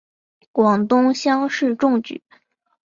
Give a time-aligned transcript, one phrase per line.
[0.51, 2.23] 广东乡试中举。